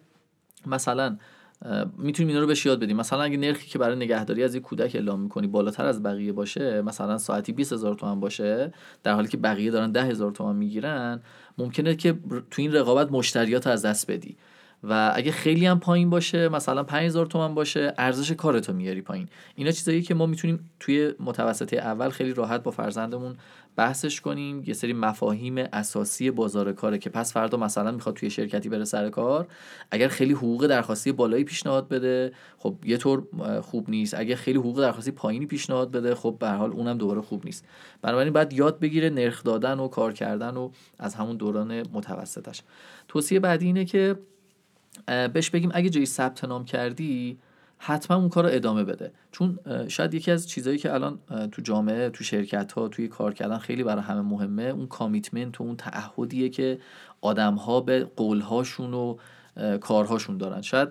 [0.66, 1.16] مثلا
[1.98, 2.96] می‌تونیم اینا رو بهش یاد بدیم.
[2.96, 6.82] مثلا اگه نرخی که برای نگهداری از یک کودک اعلام می‌کنی بالاتر از بقیه باشه
[6.82, 11.20] مثلا ساعتی 20 هزار تومن باشه در حالی که بقیه دارن ده هزار تومن می‌گیرن
[11.58, 12.18] ممکنه که
[12.50, 14.36] تو این رقابت مشتریات از دست بدی.
[14.82, 19.28] و اگه خیلی هم پایین باشه مثلا 5000 تومن باشه ارزش کارتو میاری پایین.
[19.54, 23.36] اینا چیزایی که ما می‌تونیم توی متوسطه اول خیلی راحت با فرزندمون
[23.76, 24.62] بحثش کنیم.
[24.66, 29.08] یه سری مفاهیم اساسی بازار کاره که پس فردا مثلا می‌خواد توی شرکتی بره سر
[29.08, 29.46] کار
[29.90, 33.22] اگر خیلی حقوق درخواستی بالایی پیشنهاد بده خب یه طور
[33.62, 34.14] خوب نیست.
[34.14, 37.64] اگر خیلی حقوق درخواستی پایینی پیشنهاد بده خب به حال اونم دوباره خوب نیست.
[38.02, 42.62] بنابراین باید یاد بگیره نرخ دادن و کار کردن و از همون دوران متوسطش.
[43.08, 44.16] توصیه بعدی اینه که
[45.06, 47.38] بهش بگیم اگه جایی ثبت نام کردی
[47.78, 49.12] حتما اون کار رو ادامه بده.
[49.32, 49.58] چون
[49.88, 51.18] شاید یکی از چیزهایی که الان
[51.52, 55.64] تو جامعه تو شرکت ها توی کار کردن خیلی برای همه مهمه اون کامیتمنت و
[55.64, 56.78] اون تعهدیه که
[57.20, 59.16] آدم ها به قولهاشون و
[59.80, 60.62] کارهاشون دارن.
[60.62, 60.88] شاید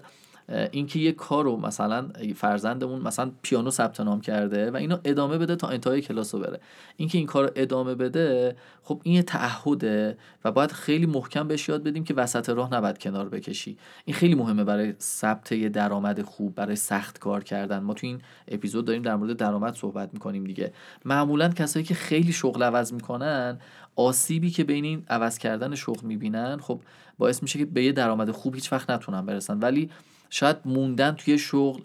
[0.72, 5.56] اینکه یه کار رو مثلا فرزندمون مثلا پیانو ثبت نام کرده و اینو ادامه بده
[5.56, 6.60] تا انتهای کلاس بره.
[6.98, 11.84] اینکه این کار ادامه بده خب این یه تعهده و باید خیلی محکم بهش یاد
[11.84, 13.78] بدیم که وسط راه نباید کنار بکشی.
[14.06, 17.80] این خیلی مهمه برای ثبت یه درآمد خوب برای سخت کار کردن.
[17.80, 20.74] ما تو این اپیزود داریم در مورد درآمد صحبت می‌کنیم دیگه.
[21.06, 23.60] معمولا کسایی که خیلی شغل عوض می‌کنن
[23.96, 26.82] آسیبی که بین این عوض کردن شغل می‌بینن خب
[27.18, 29.60] باعث میشه که به یه درآمد خوب هیچ وقت نتونن برسن.
[29.60, 29.90] ولی
[30.30, 31.82] شاید موندن توی شغل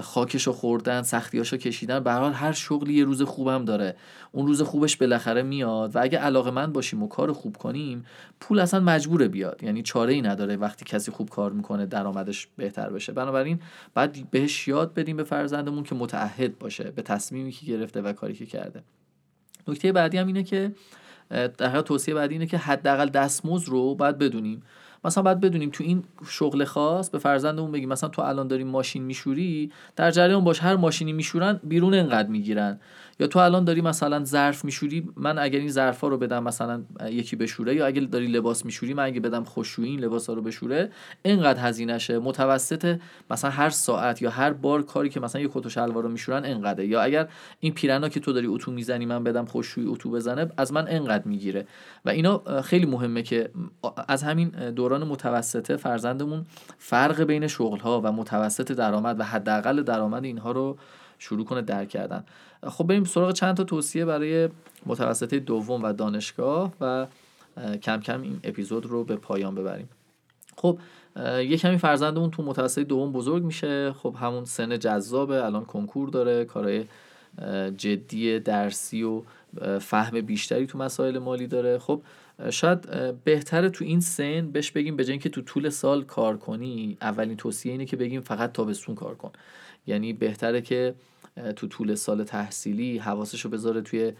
[0.00, 3.96] خاکشو خوردن سختیاشو کشیدن به حال هر شغلی یه روز خوبم داره.
[4.32, 8.04] اون روز خوبش بالاخره میاد و اگه علاقه من باشیم و کار خوب کنیم
[8.40, 9.62] پول اصلا مجبوره بیاد.
[9.62, 13.12] یعنی چاره ای نداره وقتی کسی خوب کار می‌کنه درآمدش بهتر بشه.
[13.12, 13.60] بنابراین
[13.94, 18.34] باید بهش یاد بدیم به فرزندمون که متعهد باشه به تصمیمی که گرفته و کاری
[18.34, 18.82] که کرده.
[19.68, 20.72] نکته بعدی هم اینه که
[21.30, 24.62] در توصیه بعدی اینه که حداقل دستمزد رو باید بدونیم.
[25.04, 29.02] مثلا باید بدونیم تو این شغل خاص به فرزندمون بگیم مثلا تو الان داری ماشین
[29.02, 32.80] میشوری در جریان باش هر ماشینی میشورن بیرون انقدر می‌گیرن.
[33.20, 37.36] یا تو الان داری مثلا ظرف میشوری من اگر این ظرفا رو بدم مثلا یکی
[37.36, 40.90] بشوره یا اگه داری لباس میشوری من اگه بدم خوشویی این لباسا رو بشوره
[41.22, 42.98] اینقدر هزینهشه متوسط
[43.30, 46.44] مثلا هر ساعت یا هر بار کاری که مثلا یه کت و شلوار رو میشورن
[46.44, 47.28] انقدره یا اگر
[47.60, 51.28] این پیرنا که تو داری اتو می‌زنی من بدم خوشویی اتو بزنه از من انقدر
[51.28, 51.66] می‌گیره.
[52.04, 53.50] و اینا خیلی مهمه که
[54.08, 56.46] از همین دور دوران متوسطه فرزندمون
[56.78, 60.78] فرق بین شغل ها و متوسط درآمد و حداقل درآمد اینها رو
[61.18, 62.24] شروع کنه درک کردن.
[62.62, 64.48] خب بریم سراغ چند تا توصیه برای
[64.86, 67.06] متوسطه دوم و دانشگاه و
[67.82, 69.88] کم کم این اپیزود رو به پایان ببریم.
[70.56, 70.78] خب
[71.26, 73.92] یه کمی فرزندمون تو متوسطه دوم بزرگ میشه.
[73.92, 76.84] خب همون سن جذابه الان کنکور داره کارهای
[77.76, 79.22] جدی درسی و
[79.78, 81.78] فهم بیشتری تو مسائل مالی داره.
[81.78, 82.02] خب
[82.50, 82.80] شاید
[83.24, 87.72] بهتره تو این سن بهش بگیم به که تو طول سال کار کنی اولین توصیه
[87.72, 89.30] اینه که بگیم فقط تابستون کار کن.
[89.88, 90.94] یعنی بهتره که
[91.56, 94.12] تو طول سال تحصیلی حواسش رو بذاره توی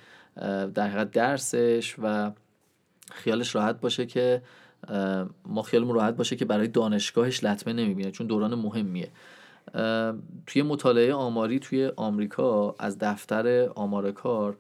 [0.75, 2.33] در درسش و
[3.11, 4.43] خیالش راحت باشه که
[5.47, 9.09] ما خیالمون راحت باشه که برای دانشگاهش لطمه نمی‌بینه چون دوران مهمیه.
[10.47, 14.57] توی مطالعه آماری توی آمریکا از دفتر آمار کار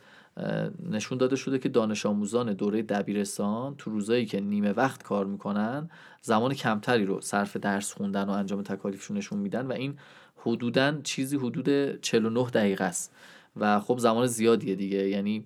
[0.90, 5.90] نشون داده شده که دانش آموزان دوره دبیرستان تو روزایی که نیمه وقت کار می‌کنن
[6.22, 9.98] زمان کمتری رو صرف درس خوندن و انجام تکالیفشون نشون میدن و این
[10.38, 13.14] حدودا چیزی حدود 49 دقیقه است.
[13.56, 15.08] و خب زمان زیادیه دیگه.
[15.08, 15.44] یعنی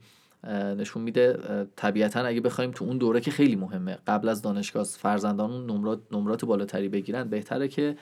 [0.79, 1.39] نشون میده
[1.77, 6.45] طبیعتا اگه بخوایم تو اون دوره که خیلی مهمه قبل از دانشگاه فرزندان نمرات نمرات
[6.45, 7.97] بالاتری بگیرن بهتره که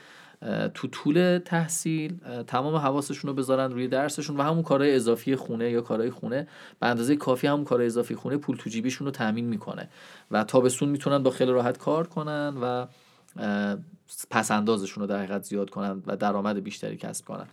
[0.74, 5.81] تو طول تحصیل تمام حواسشون رو بذارن روی درسشون و همون کارهای اضافی خونه یا
[5.81, 6.48] کارهای خونه
[6.81, 9.88] به اندازه کافی همون کارهای اضافی خونه پول تو جیبیشون رو تامین می‌کنه.
[10.31, 12.87] و تابستون می‌تونن با خیلی راحت کار کنن و
[14.31, 17.46] پسندازشون رو در حقیقت زیاد کنن و درآمد بیشتری کسب کنن.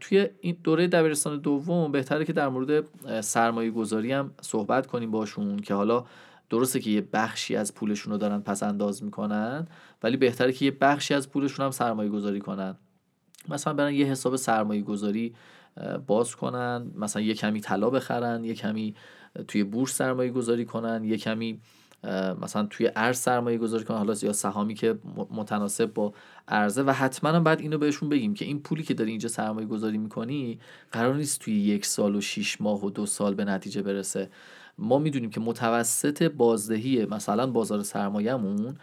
[0.00, 2.84] توی این دوره دبیرستان دوم بهتره که در مورد
[3.20, 6.04] سرمایه گذاری هم صحبت کنیم باشون که حالا
[6.50, 9.66] درسته که یه بخشی از پولشون رو دارن پس انداز می‌کنن
[10.02, 12.76] ولی بهتره که یه بخشی از پولشون هم سرمایه گذاری کنن.
[13.48, 15.34] مثلا برن یه حساب سرمایه گذاری
[16.06, 18.94] باز کنن مثلا یه کمی طلا بخرن یه کمی
[19.48, 21.60] توی بورس سرمایه گذاری کنن یه کمی
[22.42, 24.98] مثلا توی ارز سرمایه گذاری کنن حالا یا سهامی که
[25.30, 26.12] متناسب با
[26.48, 29.98] ارزه و حتما بعد اینو بهشون بگیم که این پولی که داری اینجا سرمایه گذاری
[29.98, 30.58] می‌کنی
[30.92, 34.30] قرار نیست توی یک سال و شیش ماه و دو سال به نتیجه برسه.
[34.78, 38.76] ما می‌دونیم که متوسط بازدهی مثلا بازار سرمایهمون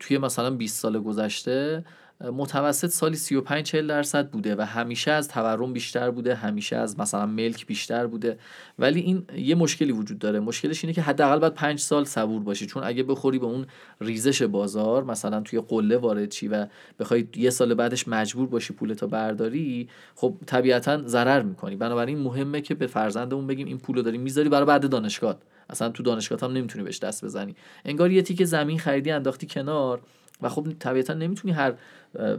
[0.00, 1.84] توی مثلا 20 سال گذشته
[2.20, 7.26] متوسط سالی 35 40 درصد بوده و همیشه از تورم بیشتر بوده همیشه از مثلا
[7.26, 8.38] ملک بیشتر بوده.
[8.78, 10.40] ولی این یه مشکلی وجود داره.
[10.40, 12.66] مشکلش اینه که حداقل باید 5 سال صبور باشی.
[12.66, 13.66] چون اگه بخوری به اون
[14.00, 16.66] ریزش بازار مثلا توی قله وارد چی و
[16.98, 21.76] بخوای یه سال بعدش مجبور باشی پولتو برداری خب طبیعتا ضرر می‌کنی.
[21.76, 25.36] بنابراین مهمه که به فرزندمون بگیم این پولو داری می‌ذاری برای بعد دانشگاه.
[25.70, 27.56] اصلا تو دانشگاه هم نمی‌تونی بهش دست بزنی.
[27.84, 30.00] انگار یه تیکه زمین خریدی انداختی کنار.
[30.42, 31.74] و خب طبیعتا نمی‌تونی هر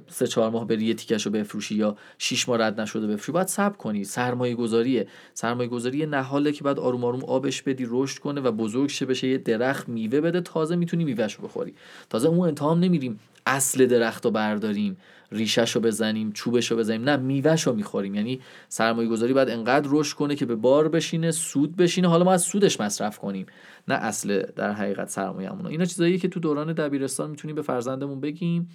[0.07, 3.47] سه چهار ماه بری یه تیکش رو بفروشی یا شیش ماه رد نشده بفروشی باید
[3.47, 4.03] صبر کنی.
[4.03, 8.89] سرمایه گذاریه سرمایه گذاری نهاله که بعد آروم آروم آبش بدی رشد کنه و بزرگ
[8.89, 11.73] شه بشه یه درخت میوه بده تازه می‌تونی میوهش بخوری.
[12.09, 13.19] تازه اون انتهام نمیریم.
[13.45, 14.97] اصل درخت رو برداریم
[15.31, 17.03] ریشش رو بزنیم چوبش رو بزنیم.
[17.03, 18.15] نه میوهش رو می‌خوریم.
[18.15, 22.07] یعنی سرمایه گذاری باید انقدر رشد کنه که به بار بشینه سود بشینه.
[22.07, 23.45] حالا ما از سودش مصرف کنیم
[23.87, 25.67] نه اصل در حقیقت سرمایه‌مون.
[25.67, 28.69] اینا چیزایی که تو دوران دبیرستان می‌تونیم به فرزندمون بگیم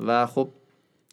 [0.00, 0.48] و خب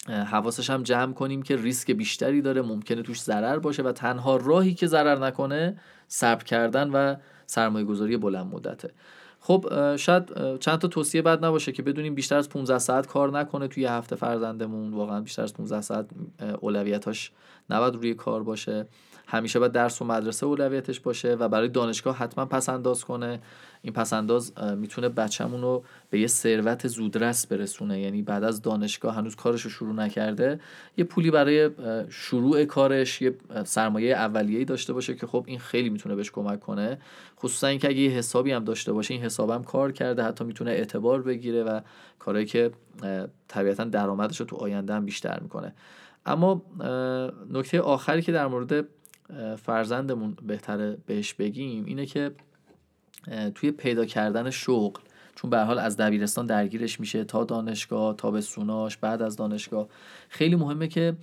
[0.07, 4.73] حواسش هم جمع کنیم که ریسک بیشتری داره ممکنه توش ضرر باشه و تنها راهی
[4.73, 7.15] که ضرر نکنه صبر کردن و
[7.45, 8.91] سرمایه گذاری بلند مدته.
[9.47, 13.67] خب شاید چند تا توصیه بد نباشه که بدونیم بیشتر از 15 ساعت کار نکنه
[13.67, 14.93] توی هفته فرزندمون.
[14.93, 16.05] واقعا بیشتر از 15 ساعت
[16.61, 17.31] اولویتاش
[17.69, 18.85] نباید روی کار باشه.
[19.27, 23.41] همیشه باید درس و مدرسه اولویتش باشه و برای دانشگاه حتما پس انداز کنه.
[23.81, 27.99] این پس انداز می‌تونه بچه‌مون رو به یه ثروت زودرس برسونه.
[27.99, 30.59] یعنی بعد از دانشگاه هنوز کارش رو شروع نکرده
[30.97, 31.69] یه پولی برای
[32.09, 36.97] شروع کارش یه سرمایه اولیه‌ای داشته باشه که خب این خیلی می‌تونه بهش کمک کنه.
[37.39, 41.21] خصوصا اینکه اگه یه حسابی هم داشته باشه این حسابم کار کرده حتی می‌تونه اعتبار
[41.21, 41.79] بگیره و
[42.19, 42.71] کارهایی که
[43.47, 45.73] طبیعتا درآمدش رو تو آینده هم بیشتر می‌کنه.
[46.25, 46.61] اما
[47.51, 48.87] نکته آخری که در مورد
[49.57, 52.31] فرزندمون بهتره بهش بگیم اینه که
[53.55, 55.01] توی پیدا کردن شغل
[55.35, 59.87] چون به حال از دبیرستان درگیرش میشه تا دانشگاه تا به سوناش بعد از دانشگاه.
[60.29, 61.15] خیلی مهمه که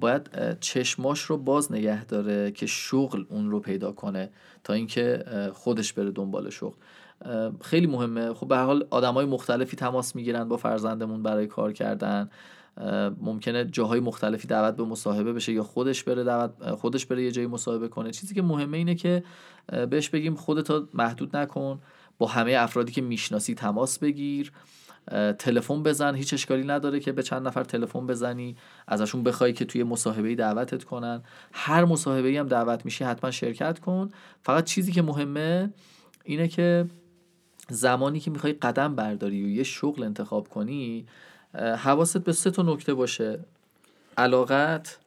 [0.00, 4.30] باید چشماش رو باز نگه داره که شغل اون رو پیدا کنه
[4.64, 6.76] تا اینکه خودش بره دنبال شغل.
[7.60, 8.34] خیلی مهمه.
[8.34, 12.30] خب به حال آدمای مختلفی تماس می‌گیرن با فرزندمون برای کار کردن.
[13.20, 17.46] ممکنه جاهای مختلفی دعوت به مصاحبه بشه یا خودش بره دعوت خودش بره یه جایی
[17.46, 18.10] مصاحبه کنه.
[18.10, 19.22] چیزی که مهمه اینه که
[19.90, 21.80] بهش بگیم خودت محدود نکن
[22.18, 24.52] با همه افرادی که می‌شناسی تماس بگیر
[25.38, 29.82] تلفن بزن هیچ اشکالی نداره که به چند نفر تلفن بزنی ازشون بخوای که توی
[29.82, 31.22] مصاحبه دعوتت کنن.
[31.52, 34.10] هر مصاحبه هم دعوت میشی حتما شرکت کن.
[34.42, 35.70] فقط چیزی که مهمه
[36.24, 36.86] اینه که
[37.68, 41.06] زمانی که می‌خوای قدم برداری و یه شغل انتخاب کنی
[41.54, 43.40] حواست به سه تا نکته باشه.
[44.18, 44.98] علاقت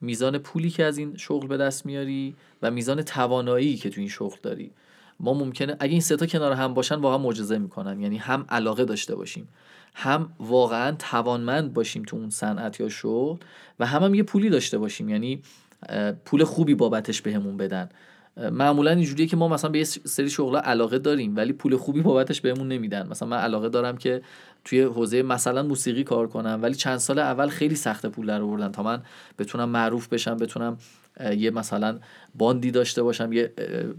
[0.00, 4.08] میزان پولی که از این شغل به دست میاری و میزان توانایی که تو این
[4.08, 4.70] شغل داری.
[5.20, 8.00] ما ممکنه اگه این سه تا کنار هم باشن واقعا معجزه می‌کنن.
[8.00, 9.48] یعنی هم علاقه داشته باشیم
[9.94, 13.38] هم واقعا توانمند باشیم تو اون صنعت یا شغل
[13.80, 15.08] و هم هم یه پولی داشته باشیم.
[15.08, 15.42] یعنی
[16.24, 17.88] پول خوبی بابتش بهمون بدن.
[18.36, 22.40] معمولا اینجوریه که ما مثلا به یه سری شغل علاقه داریم ولی پول خوبی بابتش
[22.40, 23.08] بهمون نمیدن.
[23.08, 24.22] مثلا من علاقه دارم که
[24.64, 28.72] توی حوزه مثلا موسیقی کار کنم ولی چند سال اول خیلی سخت پول در آوردن
[28.72, 29.02] تا من
[29.38, 30.78] بتونم معروف بشم بتونم
[31.36, 31.98] یه مثلا
[32.34, 33.52] باندی داشته باشم یه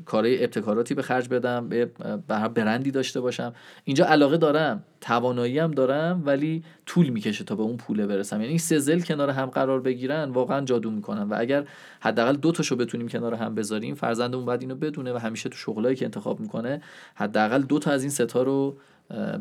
[0.06, 1.86] کارهای ابتکاراتی به خرج بدم به
[2.28, 3.54] برندی داشته باشم.
[3.84, 6.64] اینجا علاقه دارم توانایی هم دارم ولی
[6.98, 8.36] طول می‌کشه تا به اون پوله برسم.
[8.36, 11.24] یعنی این سه کنار هم قرار بگیرن واقعا جادو می‌کنن.
[11.24, 11.64] و اگر
[12.00, 15.96] حداقل دو تاشو بتونیم کنار هم بذاریم فرزندمون باید اینو بدونه و همیشه تو شغلایی
[15.96, 16.82] که انتخاب می‌کنه
[17.16, 18.78] حداقل دو تا از این ستا رو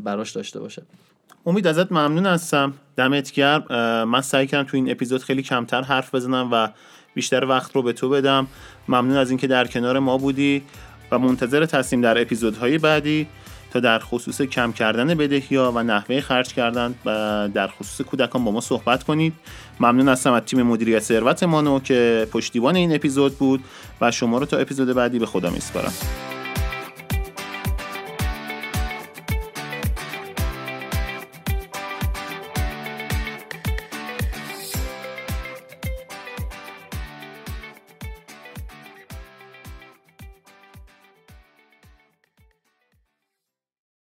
[0.04, 0.82] براش داشته باشه.
[1.46, 2.72] امید ازت ممنون هستم.
[2.96, 3.64] دمت گرم.
[4.08, 6.68] من سعی کردم تو این اپیزود خیلی کمتر حرف بزنم و
[7.14, 8.46] بیشتر وقت رو به تو بدم.
[8.88, 10.62] ممنون از اینکه در کنار ما بودی
[11.10, 13.26] و منتظر تصمیم در اپیزودهای بعدی.
[13.80, 18.50] در خصوص کم کردن بدهی ها و نحوه خرج کردن و در خصوص کودکان با
[18.50, 19.32] ما صحبت کنید.
[19.80, 23.64] ممنون هستم از تیم مدیریت ثروت مانو که پشتیبان این اپیزود بود
[24.00, 25.92] و شما رو تا اپیزود بعدی به خدا میسپارم.